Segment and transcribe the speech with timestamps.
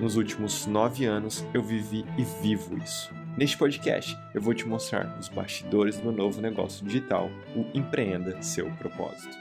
[0.00, 3.12] Nos últimos nove anos, eu vivi e vivo isso.
[3.38, 8.42] Neste podcast, eu vou te mostrar os bastidores do meu novo negócio digital, o Empreenda
[8.42, 9.36] Seu Propósito.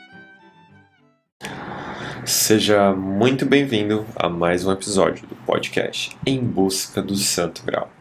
[2.24, 7.92] Seja muito bem-vindo a mais um episódio do podcast Em Busca do Santo Grau.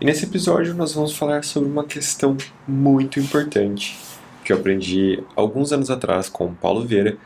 [0.00, 3.98] E nesse episódio nós vamos falar sobre uma questão muito importante
[4.44, 7.18] que eu aprendi alguns anos atrás com o Paulo Vieira,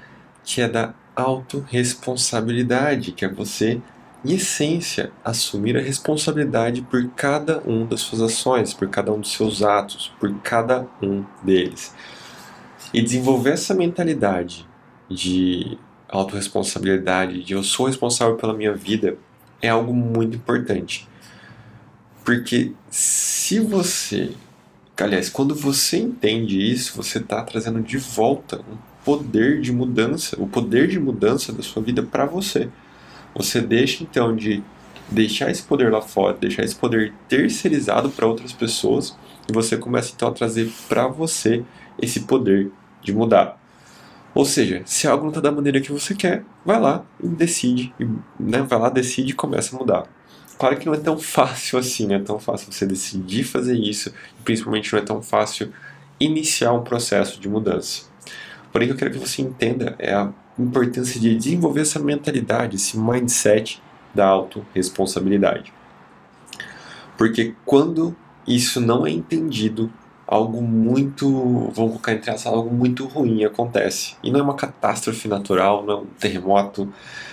[0.43, 3.79] que é da autorresponsabilidade, que é você
[4.25, 9.33] em essência, assumir a responsabilidade por cada um das suas ações, por cada um dos
[9.33, 11.95] seus atos, por cada um deles.
[12.95, 14.67] E desenvolver essa mentalidade
[15.09, 19.17] de autorresponsabilidade, de eu sou responsável pela minha vida,
[19.61, 21.09] é algo muito importante.
[22.25, 24.33] Porque se você,
[24.97, 30.47] aliás, quando você entende isso, você está trazendo de volta um poder de mudança, o
[30.47, 32.69] poder de mudança da sua vida para você.
[33.34, 34.62] Você deixa então de
[35.11, 39.16] deixar esse poder lá fora, deixar esse poder terceirizado para outras pessoas
[39.48, 41.64] e você começa então a trazer para você
[42.00, 42.70] esse poder
[43.03, 43.60] de mudar.
[44.34, 47.94] Ou seja, se algo não está da maneira que você quer, vai lá e decide,
[48.41, 48.62] né?
[48.62, 50.05] vai lá, decide e começa a mudar.
[50.58, 54.10] Claro que não é tão fácil assim, não é tão fácil você decidir fazer isso,
[54.38, 55.72] e principalmente não é tão fácil
[56.19, 58.05] iniciar um processo de mudança.
[58.70, 62.77] Porém, o que eu quero que você entenda é a importância de desenvolver essa mentalidade,
[62.77, 63.83] esse mindset
[64.14, 65.72] da autorresponsabilidade.
[67.17, 68.14] Porque quando
[68.47, 69.91] isso não é entendido,
[70.27, 71.31] algo muito,
[71.75, 74.17] vamos colocar entre aspas, algo muito ruim acontece.
[74.22, 76.92] E não é uma catástrofe natural, não é um terremoto,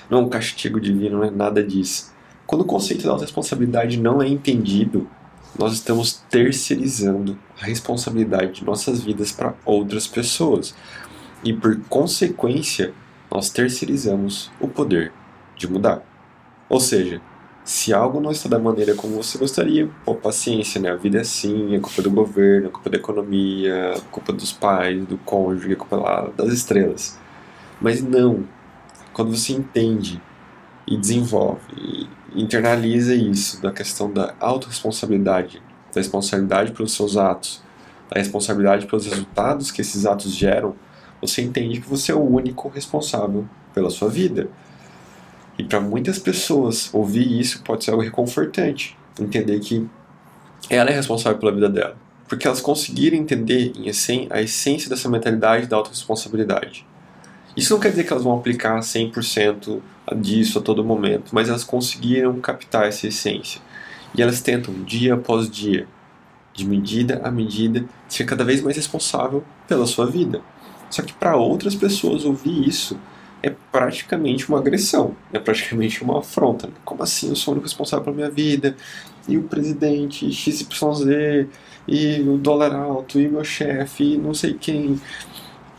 [0.10, 2.14] não é um castigo divino, não é nada disso.
[2.46, 5.08] Quando o conceito da autorresponsabilidade não é entendido,
[5.58, 10.76] nós estamos terceirizando a responsabilidade de nossas vidas para outras pessoas.
[11.44, 12.94] E por consequência,
[13.32, 15.12] nós terceirizamos o poder
[15.56, 16.02] de mudar.
[16.68, 17.22] Ou seja,
[17.64, 20.90] se algo não está da maneira como você gostaria, pô, paciência, né?
[20.90, 24.52] A vida é assim, é culpa do governo, é culpa da economia, é culpa dos
[24.52, 27.18] pais, do cônjuge, é culpa lá das estrelas.
[27.80, 28.44] Mas não.
[29.14, 30.22] Quando você entende
[30.88, 35.62] e desenvolve e internaliza isso da questão da autorresponsabilidade,
[35.94, 37.62] da responsabilidade pelos seus atos,
[38.10, 40.76] da responsabilidade pelos resultados que esses atos geram,
[41.22, 44.50] você entende que você é o único responsável pela sua vida.
[45.58, 48.98] E para muitas pessoas, ouvir isso pode ser algo reconfortante.
[49.20, 49.86] Entender que
[50.70, 51.98] ela é responsável pela vida dela.
[52.28, 53.90] Porque elas conseguiram entender em
[54.30, 56.86] a essência dessa mentalidade da autorresponsabilidade.
[57.58, 59.82] Isso não quer dizer que elas vão aplicar 100%
[60.16, 63.60] disso a todo momento, mas elas conseguiram captar essa essência.
[64.16, 65.88] E elas tentam, dia após dia,
[66.54, 70.42] de medida a medida, ser cada vez mais responsável pela sua vida.
[70.90, 73.00] Só que para outras pessoas ouvir isso
[73.42, 76.70] é praticamente uma agressão, é praticamente uma afronta.
[76.84, 78.76] Como assim eu sou o único responsável pela minha vida?
[79.28, 81.48] E o presidente, XYZ,
[81.88, 85.00] e o dólar alto, e meu chefe, e não sei quem.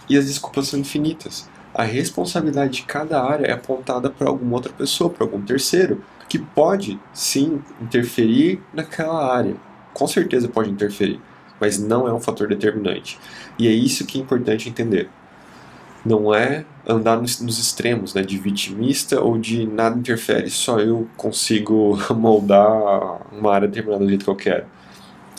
[0.08, 1.48] E as desculpas são infinitas.
[1.74, 6.38] A responsabilidade de cada área é apontada para alguma outra pessoa, para algum terceiro, que
[6.38, 9.54] pode sim interferir naquela área.
[9.92, 11.20] Com certeza pode interferir
[11.60, 13.18] mas não é um fator determinante.
[13.58, 15.08] E é isso que é importante entender.
[16.04, 21.06] Não é andar nos, nos extremos, né, de vitimista ou de nada interfere, só eu
[21.16, 24.64] consigo moldar uma área determinada do jeito que eu quero.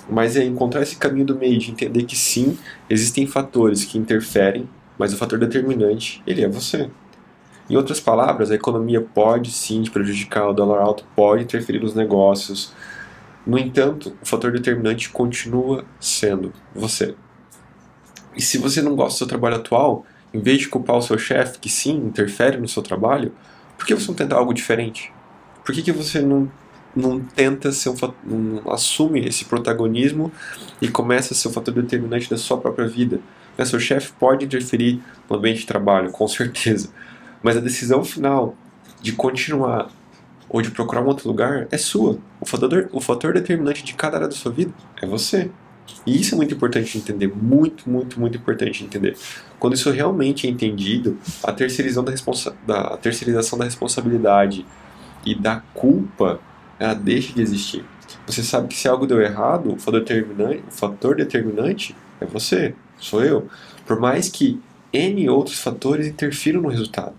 [0.09, 2.58] Mas é encontrar esse caminho do meio, de entender que sim,
[2.90, 6.90] existem fatores que interferem, mas o fator determinante, ele é você.
[7.70, 11.96] Em outras palavras, a economia pode sim te prejudicar, o dólar alto pode interferir nos
[11.96, 12.74] negócios,
[13.46, 17.16] no entanto, o fator determinante continua sendo você.
[18.35, 21.17] E se você não gosta do seu trabalho atual, em vez de culpar o seu
[21.17, 23.34] chefe, que sim interfere no seu trabalho,
[23.78, 25.11] por que você não tenta algo diferente?
[25.66, 26.49] Por que, que você não,
[26.96, 30.32] não tenta ser um, não assume esse protagonismo
[30.82, 33.20] e começa a ser o fator determinante da sua própria vida?
[33.58, 36.90] Né, seu chefe pode interferir no ambiente de trabalho, com certeza,
[37.44, 38.55] mas a decisão final
[39.02, 39.90] de continuar
[40.52, 42.18] ou de procurar um outro lugar é sua.
[42.42, 45.50] O fator, o fator determinante de cada área da sua vida é você.
[46.06, 49.18] E isso é muito importante entender, muito, muito, muito importante entender.
[49.58, 54.66] Quando isso realmente é entendido, a terceirização da, responsa da, terceirização da responsabilidade
[55.26, 56.40] e da culpa,
[56.78, 57.86] ela deixa de existir.
[58.28, 62.76] Você sabe que se algo deu errado, o fator determinante, o fator determinante é você,
[62.97, 63.47] sou eu.
[63.86, 64.59] Por mais que
[64.92, 67.16] N outros fatores interfiram no resultado.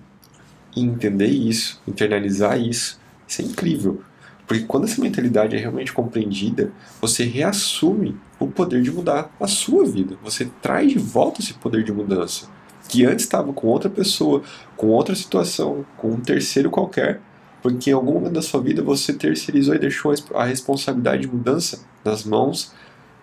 [0.77, 3.01] E entender isso, internalizar isso,
[3.33, 4.03] isso é incrível.
[4.47, 6.71] Porque quando essa mentalidade é realmente compreendida,
[7.01, 10.17] você reassume o poder de mudar a sua vida.
[10.23, 12.49] Você traz de volta esse poder de mudança.
[12.89, 14.43] Que antes estava com outra pessoa,
[14.77, 17.21] com outra situação, com um terceiro qualquer,
[17.63, 21.87] porque em algum momento da sua vida você terceirizou e deixou a responsabilidade de mudança
[22.05, 22.73] nas mãos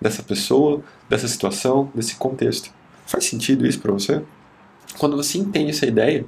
[0.01, 2.71] dessa pessoa, dessa situação, desse contexto.
[3.05, 4.23] Faz sentido isso para você?
[4.97, 6.25] Quando você entende essa ideia,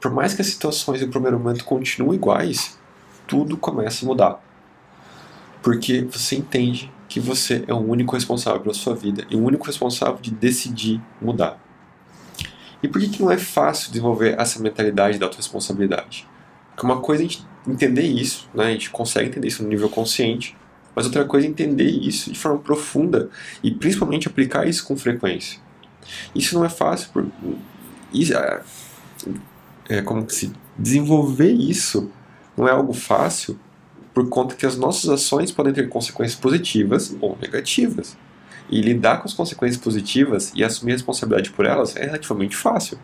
[0.00, 2.76] por mais que as situações no primeiro momento continuem iguais,
[3.26, 4.44] tudo começa a mudar.
[5.62, 9.66] Porque você entende que você é o único responsável pela sua vida e o único
[9.66, 11.58] responsável de decidir mudar.
[12.82, 16.28] E por que, que não é fácil desenvolver essa mentalidade da autorresponsabilidade?
[16.70, 18.64] Porque uma coisa é a gente entender isso, né?
[18.66, 20.56] a gente consegue entender isso no nível consciente,
[20.94, 23.30] mas outra coisa é entender isso de forma profunda
[23.62, 25.60] e principalmente aplicar isso com frequência.
[26.34, 27.26] Isso não é fácil, por,
[28.14, 28.62] é,
[29.88, 32.10] é como se desenvolver isso
[32.56, 33.58] não é algo fácil
[34.12, 38.16] por conta que as nossas ações podem ter consequências positivas ou negativas.
[38.70, 42.98] E lidar com as consequências positivas e assumir a responsabilidade por elas é relativamente fácil.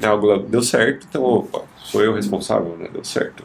[0.00, 2.88] É algo deu certo, então opa, sou eu responsável, né?
[2.92, 3.42] Deu certo.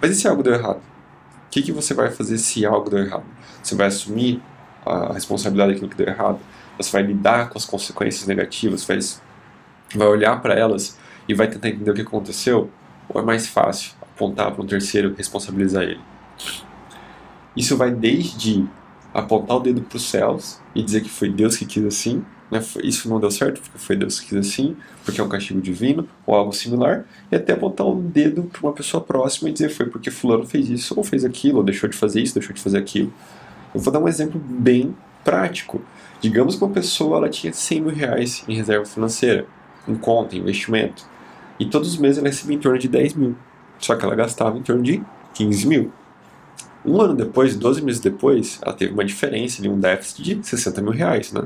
[0.00, 0.78] Mas e se algo deu errado?
[0.78, 3.24] O que, que você vai fazer se algo deu errado?
[3.62, 4.42] Você vai assumir
[4.84, 6.38] a responsabilidade daquilo que deu errado?
[6.76, 8.84] Você vai lidar com as consequências negativas?
[8.84, 8.98] Vai,
[9.94, 12.70] vai olhar para elas e vai tentar entender o que aconteceu?
[13.08, 16.00] Ou é mais fácil apontar para um terceiro responsabilizar ele?
[17.54, 18.66] Isso vai desde
[19.12, 22.62] apontar o dedo para os céus e dizer que foi Deus que quis assim, né?
[22.82, 26.06] isso não deu certo porque foi Deus que quis assim, porque é um castigo divino
[26.26, 29.86] ou algo similar, e até apontar o dedo para uma pessoa próxima e dizer foi
[29.86, 32.78] porque fulano fez isso ou fez aquilo, ou deixou de fazer isso, deixou de fazer
[32.78, 33.12] aquilo.
[33.74, 35.82] Eu vou dar um exemplo bem prático.
[36.20, 39.46] Digamos que uma pessoa ela tinha 100 mil reais em reserva financeira,
[39.88, 41.04] em conta, em investimento,
[41.58, 43.36] e todos os meses ela recebia em torno de 10 mil,
[43.78, 45.02] só que ela gastava em torno de
[45.34, 45.92] 15 mil.
[46.84, 50.80] Um ano depois, 12 meses depois, ela teve uma diferença de um déficit de 60
[50.82, 51.42] mil reais, né?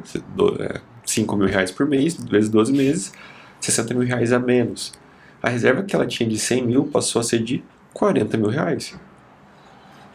[1.05, 3.12] 5 é, mil reais por mês, vezes 12 meses,
[3.61, 4.93] 60 mil reais a menos.
[5.43, 8.94] A reserva que ela tinha de 100 mil passou a ser de 40 mil reais.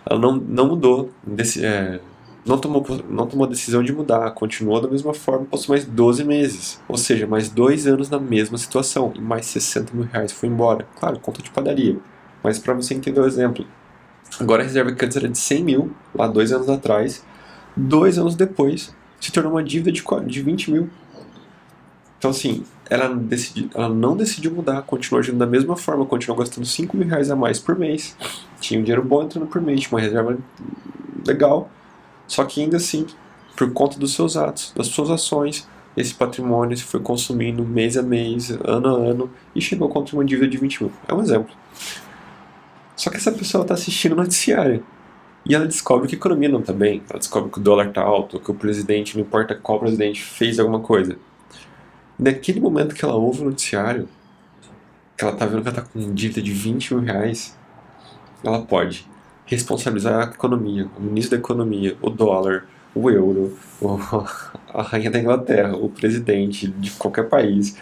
[0.05, 1.11] Ela não, não mudou,
[1.59, 1.99] é,
[2.45, 6.23] não, tomou, não tomou a decisão de mudar, continuou da mesma forma, passou mais 12
[6.23, 6.79] meses.
[6.87, 10.87] Ou seja, mais dois anos na mesma situação, e mais 60 mil reais foi embora.
[10.99, 11.97] Claro, conta de padaria.
[12.43, 13.65] Mas para você entender o exemplo,
[14.39, 17.23] Agora a reserva antes era de 100 mil, lá dois anos atrás,
[17.75, 20.89] dois anos depois, se tornou uma dívida de, de 20 mil.
[22.17, 26.65] Então, assim, ela, decidi, ela não decidiu mudar, continuou agindo da mesma forma, continuou gastando
[26.65, 28.15] 5 mil reais a mais por mês.
[28.59, 30.37] Tinha um dinheiro bom entrando por mês, tinha uma reserva
[31.25, 31.69] legal.
[32.27, 33.05] Só que ainda assim,
[33.55, 38.01] por conta dos seus atos, das suas ações, esse patrimônio se foi consumindo mês a
[38.01, 40.91] mês, ano a ano, e chegou contra uma dívida de 20 mil.
[41.07, 41.55] É um exemplo.
[42.95, 44.83] Só que essa pessoa está assistindo o noticiário.
[45.47, 47.03] E ela descobre que a economia não está bem.
[47.09, 50.59] Ela descobre que o dólar está alto, que o presidente, não importa qual presidente, fez
[50.59, 51.17] alguma coisa.
[52.17, 54.07] Naquele momento que ela ouve o noticiário,
[55.15, 57.55] que ela está vendo que ela está com dívida de 20 mil reais,
[58.43, 59.07] ela pode
[59.45, 63.57] responsabilizar a economia, o ministro da economia, o dólar, o euro,
[64.73, 67.77] a rainha da Inglaterra, o presidente de qualquer país,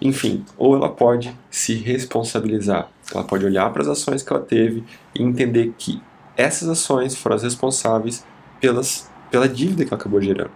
[0.00, 2.88] enfim, ou ela pode se responsabilizar.
[3.12, 4.84] Ela pode olhar para as ações que ela teve
[5.14, 6.00] e entender que
[6.36, 8.24] essas ações foram as responsáveis
[8.60, 10.50] pelas, pela dívida que ela acabou gerando.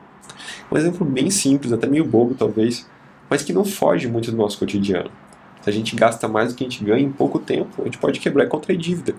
[0.71, 2.87] Um exemplo bem simples, até meio bobo talvez,
[3.29, 5.11] mas que não foge muito do nosso cotidiano.
[5.63, 7.99] Se a gente gasta mais do que a gente ganha em pouco tempo, a gente
[7.99, 9.15] pode quebrar e contrair dívida.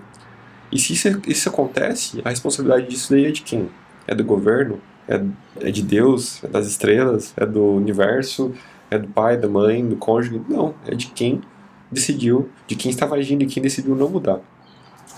[0.74, 3.70] E se isso, isso acontece, a responsabilidade disso daí é de quem?
[4.08, 4.80] É do governo?
[5.06, 5.22] É,
[5.60, 6.42] é de Deus?
[6.42, 7.32] É das estrelas?
[7.36, 8.52] É do universo?
[8.90, 10.42] É do pai, da mãe, do cônjuge?
[10.48, 11.40] Não, é de quem
[11.92, 14.40] decidiu, de quem estava agindo e quem decidiu não mudar.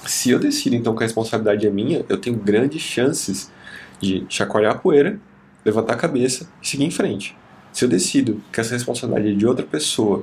[0.04, 3.50] Se eu decido então que a responsabilidade é minha, eu tenho grandes chances
[3.98, 5.18] de chacoalhar a poeira,
[5.64, 7.34] levantar a cabeça e seguir em frente.
[7.72, 10.22] Se eu decido que essa responsabilidade é de outra pessoa,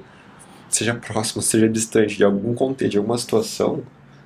[0.70, 3.84] seja próxima, seja distante de algum contexto, de alguma situação,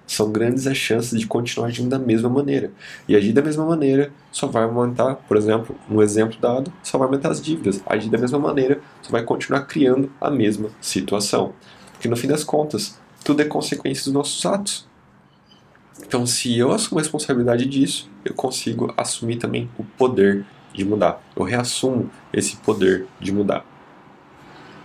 [0.08, 2.72] são grandes as chances de continuar agindo da mesma maneira.
[3.08, 7.08] E agir da mesma maneira só vai aumentar, por exemplo, no exemplo dado, só vai
[7.08, 7.82] aumentar as dívidas.
[7.86, 11.54] Agir da mesma maneira só vai continuar criando a mesma situação.
[11.92, 14.88] Porque no fim das contas, tudo é consequência dos nossos atos.
[16.02, 21.22] Então, se eu assumo a responsabilidade disso, eu consigo assumir também o poder de mudar.
[21.36, 23.66] Eu reassumo esse poder de mudar.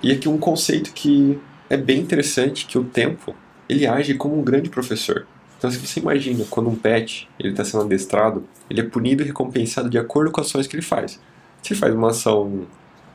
[0.02, 1.38] E aqui um conceito que
[1.70, 3.34] é bem interessante, que o tempo
[3.72, 5.26] ele age como um grande professor.
[5.58, 9.26] Então, se você imagina quando um pet ele está sendo adestrado, ele é punido e
[9.26, 11.20] recompensado de acordo com as ações que ele faz.
[11.62, 12.66] Se ele faz uma ação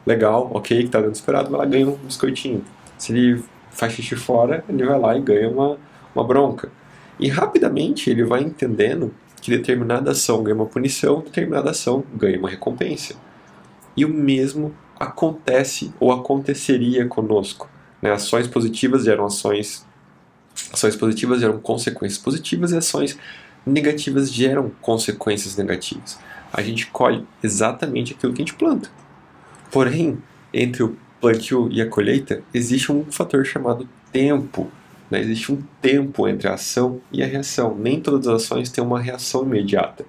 [0.06, 2.64] legal, ok, que tá dando esperado, vai lá ganha um biscoitinho.
[2.98, 5.78] Se ele faz xixi fora, ele vai lá e ganha uma,
[6.16, 6.72] uma bronca.
[7.20, 12.50] E rapidamente ele vai entendendo que determinada ação ganha uma punição, determinada ação ganha uma
[12.50, 13.16] recompensa.
[13.96, 17.70] E o mesmo acontece ou aconteceria conosco.
[18.02, 18.12] Né?
[18.12, 19.87] Ações positivas geram ações,
[20.72, 23.18] ações positivas geram consequências positivas e ações
[23.66, 26.18] negativas geram consequências negativas.
[26.52, 28.90] A gente colhe exatamente aquilo que a gente planta.
[29.72, 30.18] Porém,
[30.54, 34.72] entre o plantio e a colheita, existe um fator chamado tempo.
[35.12, 35.20] Né?
[35.20, 37.76] Existe um tempo entre a ação e a reação.
[37.78, 40.06] Nem todas as ações têm uma reação imediata.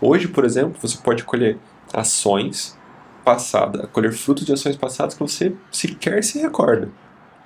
[0.00, 1.58] Hoje, por exemplo, você pode colher
[1.92, 2.78] ações
[3.24, 6.88] passadas, colher frutos de ações passadas que você sequer se recorda.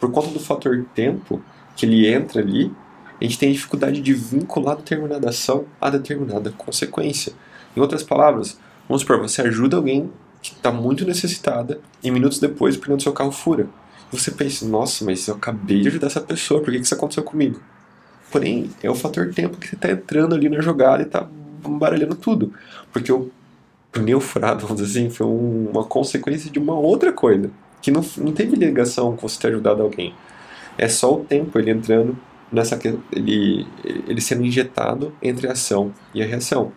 [0.01, 1.43] Por conta do fator tempo
[1.77, 2.73] que ele entra ali,
[3.21, 7.33] a gente tem dificuldade de vincular determinada ação a determinada consequência.
[7.77, 10.11] Em outras palavras, vamos supor, você ajuda alguém
[10.43, 13.69] que está muito necessitada e minutos depois o pneu do seu carro fura.
[14.13, 17.61] Você pensa, nossa, mas eu acabei de ajudar essa pessoa, por que isso aconteceu comigo?
[18.31, 21.27] Porém, é o fator tempo que você está entrando ali na jogada e está
[21.67, 22.53] baralhando tudo.
[22.93, 23.31] Porque o
[23.91, 27.51] pneu furado, vamos dizer assim, foi um, uma consequência de uma outra coisa.
[27.83, 30.15] Que não, não teve ligação com você ter ajudado alguém.
[30.79, 32.17] É só o tempo ele entrando
[32.51, 32.79] nessa
[33.13, 36.73] ele, ele sendo injetado entre a ação e a reação.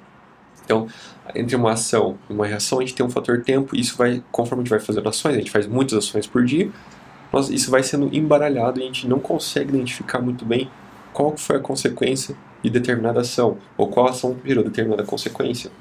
[0.63, 0.87] Então,
[1.35, 4.23] entre uma ação e uma reação, a gente tem um fator tempo, e isso vai,
[4.31, 6.69] conforme a gente vai fazendo ações, a gente faz muitas ações por dia,
[7.31, 10.69] nós, isso vai sendo embaralhado e a gente não consegue identificar muito bem
[11.13, 15.71] qual foi a consequência de determinada ação, ou qual ação gerou determinada consequência.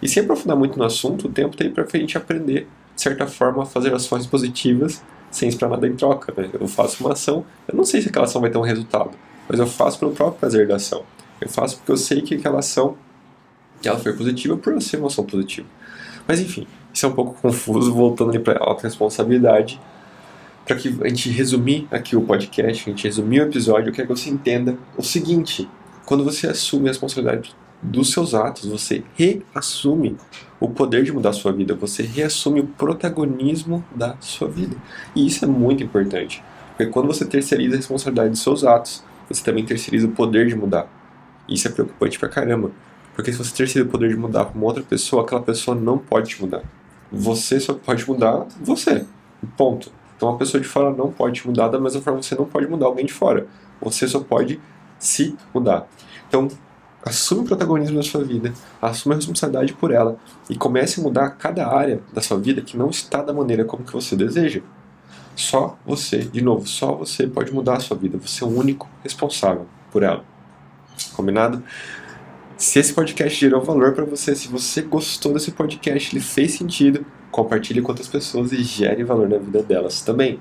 [0.00, 3.26] E sem aprofundar muito no assunto, o tempo tem para a gente aprender, de certa
[3.26, 6.32] forma, a fazer ações positivas sem esperar nada em troca.
[6.36, 6.50] Né?
[6.52, 9.10] Eu faço uma ação, eu não sei se aquela ação vai ter um resultado,
[9.48, 11.04] mas eu faço pelo próprio prazer da ação.
[11.40, 12.96] Eu faço porque eu sei que aquela ação
[13.84, 15.68] ela foi positiva por ser uma ação positiva.
[16.26, 19.80] Mas enfim, isso é um pouco confuso, voltando ali para a autorresponsabilidade.
[20.64, 24.08] Para que a gente resumir aqui o podcast, a gente resumir o episódio, eu quero
[24.08, 25.68] que você entenda o seguinte:
[26.04, 30.16] quando você assume a responsabilidade dos seus atos, você reassume
[30.60, 34.76] o poder de mudar a sua vida, você reassume o protagonismo da sua vida.
[35.14, 36.42] E isso é muito importante,
[36.76, 40.56] porque quando você terceiriza a responsabilidade dos seus atos, você também terceiriza o poder de
[40.56, 40.88] mudar.
[41.48, 42.70] Isso é preocupante pra caramba,
[43.14, 45.98] porque se você terceiriza o poder de mudar para uma outra pessoa, aquela pessoa não
[45.98, 46.62] pode te mudar.
[47.10, 49.06] Você só pode mudar você.
[49.56, 49.90] Ponto.
[50.16, 52.66] Então a pessoa de fora não pode te mudar da mesma forma você não pode
[52.66, 53.46] mudar alguém de fora.
[53.80, 54.60] Você só pode
[54.98, 55.88] se mudar.
[56.28, 56.48] Então,
[57.04, 60.16] assume o protagonismo da sua vida, assume a responsabilidade por ela
[60.48, 63.84] e comece a mudar cada área da sua vida que não está da maneira como
[63.84, 64.60] que você deseja.
[65.34, 68.18] Só você, de novo, só você pode mudar a sua vida.
[68.18, 70.24] Você é o único responsável por ela.
[71.14, 71.62] Combinado?
[72.56, 77.06] Se esse podcast gerou valor para você, se você gostou desse podcast, ele fez sentido,
[77.30, 80.40] compartilhe com outras pessoas e gere valor na vida delas também.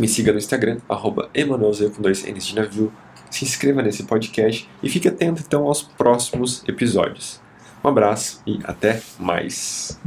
[0.00, 1.28] Me siga no Instagram, arroba
[1.94, 2.90] com dois N's de navio.
[3.32, 7.40] Se inscreva nesse podcast e fique atento então aos próximos episódios.
[7.82, 9.98] Um abraço e até mais.